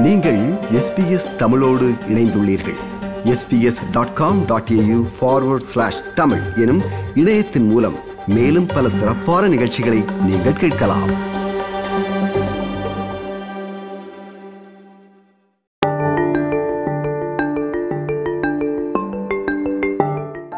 [0.00, 2.76] நீங்கள் எஸ்பிஎஸ் தமிழோடு இணைந்துள்ளீர்கள்.
[3.24, 6.80] SBS dot com dot AU forward slash Tamil எனும்
[7.14, 7.94] இணையத்தின் மூலம்
[8.26, 11.38] மேலும் பல சிறப்பான நிகழ்ச்சிகளை நீங்கள் கேட்கலாம்.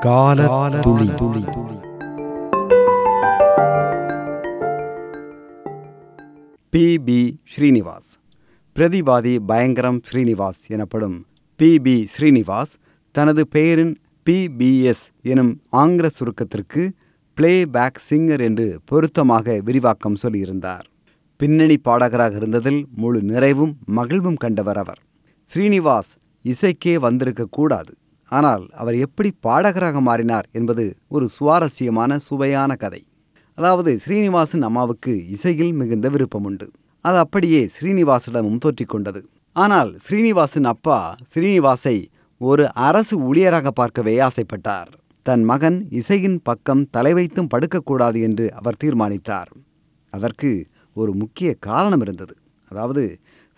[0.00, 1.44] கால துளி துளி
[6.70, 6.98] பி.
[6.98, 7.40] பி.
[7.56, 8.18] ஸ்ரீனிவாஸ்.
[8.76, 11.16] பிரதிவாதி பயங்கரம் ஸ்ரீனிவாஸ் எனப்படும்
[11.56, 12.72] பி பி ஸ்ரீனிவாஸ்
[13.14, 13.92] தனது பெயரின்
[14.26, 16.82] பிபிஎஸ் எனும் ஆங்கில சுருக்கத்திற்கு
[17.34, 20.86] பிளே பேக் சிங்கர் என்று பொருத்தமாக விரிவாக்கம் சொல்லியிருந்தார்.
[21.36, 25.00] பின்னணி பாடகராக இருந்ததில் முழு நிறைவும் மகிழ்வும் கண்டவர் அவர்.
[25.50, 26.12] ஸ்ரீனிவாஸ்
[26.44, 27.94] இசைக்கே வந்திருக்கக்கூடாது
[28.32, 33.02] ஆனால் அவர் எப்படி பாடகராக மாறினார் என்பது ஒரு சுவாரஸ்யமான சுவையான கதை.
[33.58, 36.68] அதாவது ஸ்ரீனிவாசன் அம்மாவுக்கு இசையில் மிகுந்த விருப்பம் உண்டு
[37.04, 39.20] அது அப்படியே ஸ்ரீனிவாசிடமும் தோற்றிக்கொண்டது.
[39.56, 40.98] ஆனால் ஸ்ரீனிவாசன் அப்பா
[41.30, 41.96] ஸ்ரீனிவாசை
[42.40, 44.90] ஒரு அரசு ஊழியராக பார்க்கவே ஆசைப்பட்டார்.
[45.26, 49.50] தன் மகன் இசையின் பக்கம் தலை வைத்தும் படுக்கக்கூடாது என்று அவர் தீர்மானித்தார்.
[50.12, 50.50] அதற்கு
[50.96, 52.34] ஒரு முக்கிய காரணம் இருந்தது.
[52.70, 53.04] அதாவது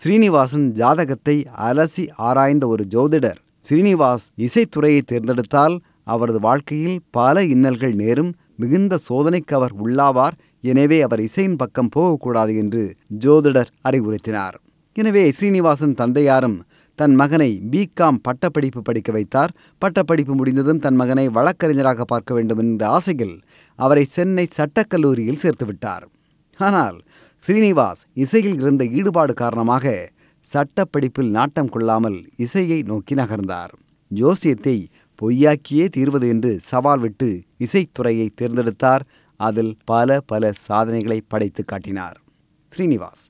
[0.01, 1.35] ஸ்ரீனிவாசன் ஜாதகத்தை
[1.67, 9.73] அலசி ஆராய்ந்த ஒரு ஜோதிடர் ஸ்ரீனிவாஸ் இசைத்துறையை தேர்ந்தெடுத்தால் அவரது வாழ்க்கையில் பல இன்னல்கள் நேரும் மிகுந்த சோதனைக்கு அவர்
[9.75, 12.83] உள்ளாவார் எனவே அவர் இசையின் பக்கம் போகக்கூடாது என்று
[13.23, 14.55] ஜோதிடர் அறிவுறுத்தினார்.
[14.95, 16.57] எனவே ஸ்ரீனிவாசன் தந்தையாரும்
[16.99, 19.51] தன் மகனை பிகாம் பட்டப்படிப்பு படிக்க வைத்தார்.
[19.81, 23.35] பட்டப்படிப்பு முடிந்ததும் தன் மகனை வழக்கறிஞராக பார்க்க வேண்டும் என்ற ஆசையில்
[23.79, 26.05] அவரை சென்னை சட்டக்கல்லூரியில் சேர்த்துவிட்டார்
[26.59, 26.97] ஆனால்
[27.43, 29.95] ஸ்ரீனிவாஸ் இசையில் இருந்த ஈடுபாடு காரணமாக
[30.45, 33.73] சட்டப்படிப்பில் நாட்டம் கொள்ளாமல் இசையை நோக்கி நகர்ந்தார்.
[34.11, 34.77] ஜோசியத்தை
[35.21, 37.29] பொய்யாக்கியே தீர்வது என்று சவால் விட்டு
[37.65, 39.03] இசைத்துறையை தேர்ந்தெடுத்தார்.
[39.39, 42.17] அதில் பல பல சாதனைகளை படைத்து காட்டினார்.
[42.71, 43.23] ஸ்ரீனிவாஸ்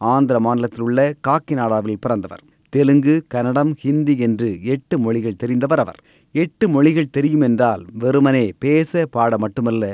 [0.00, 2.42] ஆந்திர மாநிலத்தில் உள்ள காக்கிநாடாவில் பிறந்தவர்.
[2.72, 6.00] தெலுங்கு கன்னடம் ஹிந்தி என்று எட்டு மொழிகள் தெரிந்தவர் அவர்.
[6.34, 9.84] எட்டு மொழிகள் தெரியும் என்றால் வெறுமனே பேச பாட மட்டுமல்ல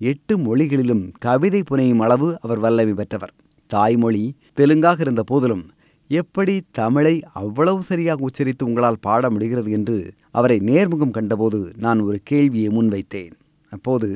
[0.00, 3.34] எட்டு மொழிகளிலும் கவிதை புனையும் அளவு அவர் வல்லமை பெற்றவர்.
[3.66, 4.24] தாய்மொழி
[4.60, 5.64] தெலுங்காக இருந்த போதிலும்
[6.10, 12.68] எப்படி தமிழை அவ்வளவு சரியாக உச்சரித்து உங்களால் பாட முடிகிறது என்று அவரை நேர்முகம் கண்டபோது நான் ஒரு கேள்வியை
[12.68, 13.32] முன்வைத்தேன்.
[13.72, 14.08] அப்போது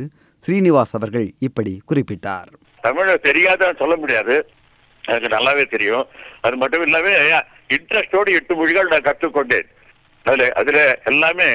[0.46, 2.50] ஸ்ரீனிவாஸ் அவர்கள் இப்படி குறிப்பிட்டார்.
[2.86, 4.34] தமிழை தெரியாதுன்னு சொல்ல முடியாது.
[5.04, 6.04] எனக்கு நல்லாவே தெரியும்.
[6.46, 7.42] அது மட்டும் இல்லாமல்
[7.76, 9.68] இன்ட்ரெஸ்டோடு எட்டு மொழிகள் நான் கற்றுக்கொண்டேன்.
[10.26, 10.80] அதுல அதில்
[11.10, 11.48] எல்லாமே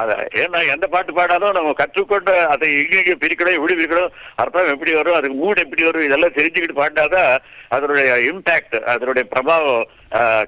[0.00, 0.10] அத
[0.42, 5.36] ஏன்னா எந்த பாட்டு பாடாலும் நம்ம கற்றுக்கொண்டு அதை எங்கெங்கே பிரிக்கணும் எப்படி பிரிக்கணும் அர்த்தம் எப்படி வரும் அதுக்கு
[5.40, 7.32] மூட் எப்படி வரும் இதெல்லாம் தெரிஞ்சுக்கிட்டு பாடினாதான்
[7.76, 9.82] அதனுடைய இம்பேக்ட் அதனுடைய பிரபாவம்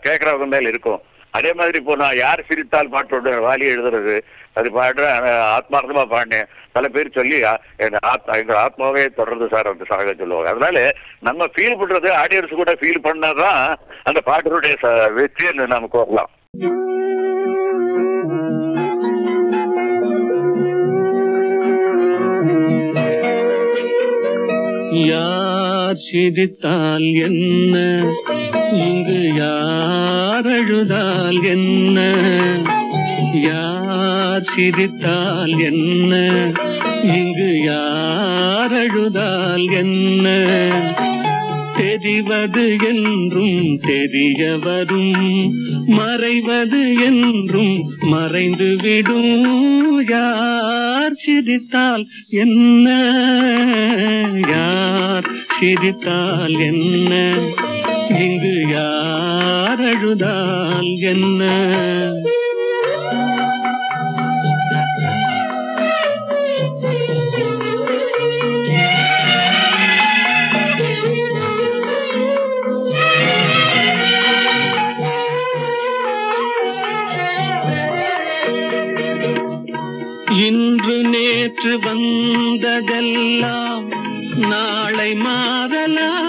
[0.07, 1.03] கேட்குறவங்க மேலே இருக்கும்.
[1.35, 4.15] அதே மாதிரி இப்போ நான் யார் சிரித்தால் பாட்டோட வாலி எழுதுறது?
[4.55, 5.15] அது பாடுறேன்
[5.55, 7.39] ஆத்மார்த்தமா பாடினேன் பல பேர் சொல்லி
[7.79, 10.51] எங்க ஆத்மா எங்க ஆத்மாவே தொடர்ந்து சார் அந்த சாக சொல்லுவாங்க.
[10.51, 10.79] அதனால
[11.21, 13.63] நம்ம ஃபீல் பண்றது ஆடியன்ஸ் கூட ஃபீல் பண்ணாதான்
[14.05, 16.33] அந்த பாட்டினுடைய ச- வெற்றின்னு நமக்கு வரலாம்
[25.85, 28.03] யார் சிரித்தால் என்ன?
[28.73, 31.99] இங்கு யார் அழுதால் என்ன?
[33.43, 36.15] யார் சிரித்தால் என்ன?
[37.03, 40.27] இங்கு யார் அழுதால் என்ன?
[41.77, 45.53] தெரிவது என்றும் தெரிய வரும்
[45.87, 49.35] மறைவது என்றும் மறைந்துவிடும்.
[50.09, 52.89] யார் சிரித்தால் என்ன?
[54.49, 57.13] யார் சிரித்தால் என்ன?
[58.19, 61.43] இங்கு யார் அழுதால் என்ன?
[80.45, 83.74] இன்று நேற்று வந்ததெல்லாம்
[84.37, 86.23] நாளை மாதலாம்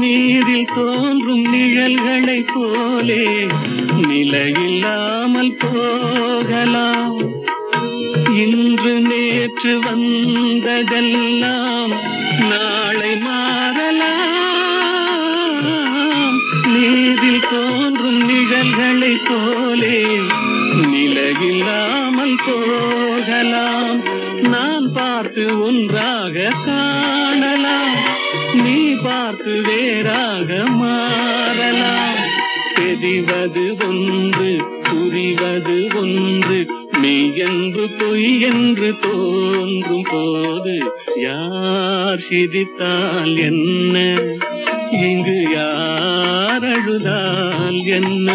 [0.00, 3.48] நீரில் தோன்றும் நிழல்களைப் போலே
[3.96, 7.18] நிலையில்லாமல் போகலாம்.
[8.36, 11.94] இன்று நேற்று வந்ததெல்லாம்
[12.48, 14.38] நாளை மாறலாம்.
[16.66, 20.06] நீரில் தோன்றும் நிழல்களைப் போலே
[20.82, 24.00] நிலையில்லாமல் போகலாம்.
[24.42, 24.79] நான்
[25.20, 27.96] பார்த்து ஒன்றாக காணலாம்.
[28.52, 32.20] நீ பார்த்து வேறாக மாறலாம்.
[32.74, 36.66] தெரிவது ஒன்று புரிவது ஒன்று
[37.00, 44.20] மெய் என்று பொய் என்று தோன்றும் போது யார் சிரித்தால் என்ன?
[44.90, 48.30] இங்கு யார் அழுதால் என்ன?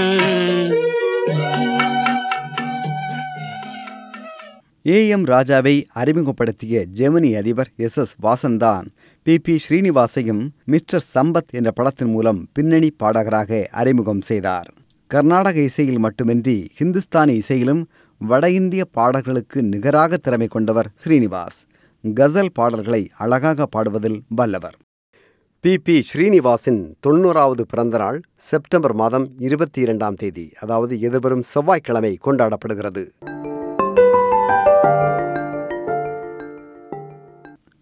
[4.87, 8.85] ஏ எம் ராஜாவை அறிமுகப்படுத்திய ஜெர்மனி அதிபர் எஸ் எஸ் வாசன்தான்.
[9.23, 9.39] பி.
[9.39, 9.59] பி.
[9.69, 14.73] ஸ்ரீனிவாசையும் மிஸ்டர் சம்பத் என்ற படத்தின் மூலம் பின்னணி பாடகராக அறிமுகம் செய்தார்.
[15.07, 17.85] கர்நாடக இசையில் மட்டுமின்றி ஹிந்துஸ்தானி இசையிலும்
[18.17, 21.59] வட இந்திய பாடல்களுக்கு நிகராக திறமை கொண்டவர் ஸ்ரீனிவாஸ்.
[22.03, 24.77] கசல் பாடல்களை அழகாக பாடுவதில் வல்லவர்.
[25.59, 25.77] பி.
[25.77, 26.05] பி.
[26.13, 33.07] ஸ்ரீனிவாசின் தொண்ணூறாவது பிறந்தநாள் செப்டம்பர் மாதம் இருபத்தி இரண்டாம் தேதி அதாவது எதிர்வரும் செவ்வாய்க்கிழமை கொண்டாடப்படுகிறது.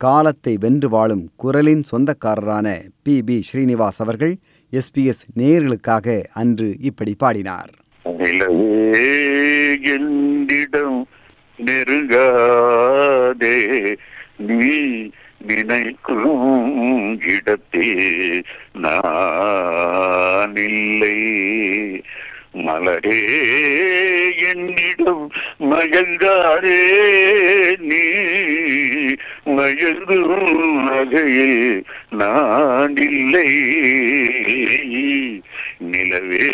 [0.06, 2.68] காலத்தை வென்று வாழும் குரலின் சொந்தக்காரரான
[3.04, 3.16] பி.
[3.26, 3.36] பி.
[3.52, 4.34] ஸ்ரீனிவாஸ் அவர்கள்
[4.72, 7.74] எஸ்பிஎஸ் நேயர்களுக்காக அன்று இப்படி பாடினார்.
[9.94, 11.08] என்னிடம்
[11.66, 13.58] நெருங்காதே
[14.38, 14.78] நீ
[15.48, 17.92] நினைக்கும் இடத்தே
[18.80, 21.20] நான் இல்லை
[22.66, 23.22] மலரே
[24.50, 25.24] என்னிடம்
[25.60, 26.82] மயங்காதே
[27.92, 28.04] நீ
[29.56, 30.52] மயங்கும்
[30.88, 31.62] நகையில்
[32.20, 33.50] நான் இல்லை
[35.92, 36.46] நிலவே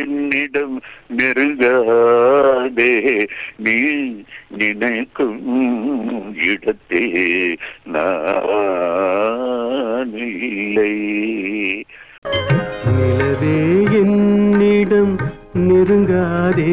[0.00, 0.76] என்னிடம்
[1.18, 2.92] நெருங்காதே.
[3.64, 3.76] நீ
[4.60, 5.38] நினைக்கும்
[6.50, 7.04] இடத்தே
[7.94, 8.16] நான்
[10.12, 10.94] இல்லை
[12.96, 13.58] நிலவே
[14.00, 15.14] என்னிடம்
[15.66, 16.72] நெருங்காதே.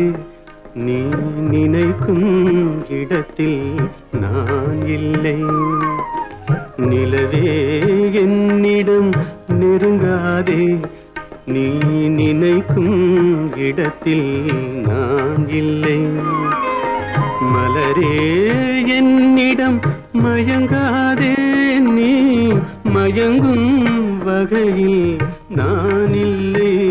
[13.58, 14.46] இடத்தில்
[14.88, 16.00] நான் இல்லை.
[17.42, 18.18] மலரே
[18.88, 19.82] என்னிடம்
[20.14, 21.36] மயங்காதே
[21.80, 22.48] நீ.
[22.84, 25.18] மயங்கும் வகையில்
[25.50, 26.90] நான் இல்லை.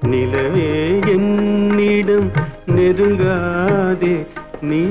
[0.00, 2.30] நிலவே என்னிடம்
[2.66, 4.26] நெருங்காதே
[4.62, 4.82] நீ.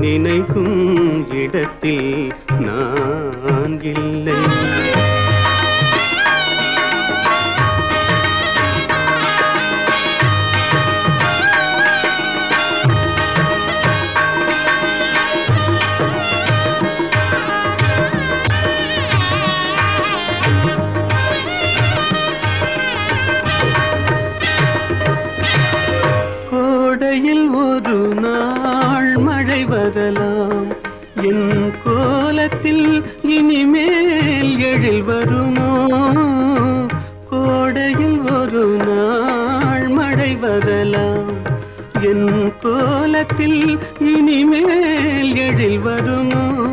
[0.00, 2.30] நினைக்கும் இடத்தில்
[2.60, 4.99] நான் இல்லை.
[34.80, 35.86] இனிமேல் வருமோ?
[37.30, 41.32] கோடையில் ஒரு நாள் மழை வரலாம்.
[42.00, 46.68] என் கோலத்தில் இனிமேல் எழில் வருமோ?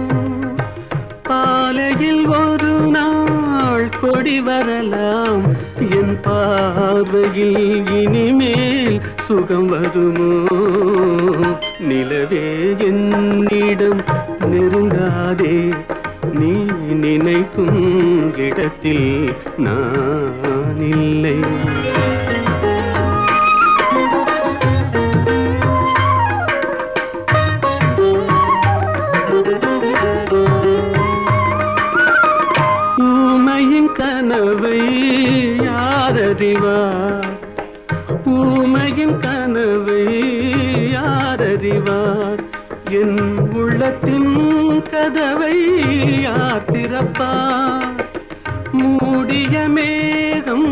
[1.24, 5.42] பாலையில் ஒரு நாள் கொடி வரலாம்.
[5.80, 10.44] என் பார்வையில் இனிமேல் சுகம் வருமோ?
[11.80, 14.02] நிலவே என்னிடம்
[14.40, 15.74] நெருங்காதே.
[16.34, 16.52] நீ
[16.94, 21.40] நினைக்கும் இடத்தில் நான் இல்லை
[32.98, 34.80] ஊமையின் கனவை
[35.62, 36.80] யாரறிவா?
[38.26, 40.04] ஊமையின் கனவை
[40.92, 42.47] யாரறிவார்?
[42.90, 45.56] என் உள்ளத்தின் கதவை
[46.22, 48.06] யார் திறப்பார்
[48.72, 50.70] மூடிய மேகம்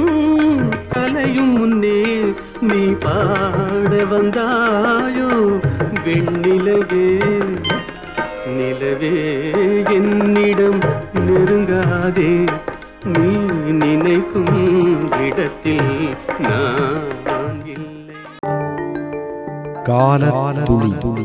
[0.90, 5.60] கலையும் முன்னே நீ பாட வந்தாயோ?
[6.06, 7.08] வெண்ணிலவே
[8.48, 9.14] நிலவே
[9.92, 10.80] என்னிடம்
[11.14, 12.48] நெருங்காதே.
[13.04, 13.28] நீ
[13.72, 14.56] நினைக்கும்
[15.26, 18.16] இடத்தில் நான் இல்லை.
[19.84, 20.30] கால
[20.64, 21.25] துளி துளி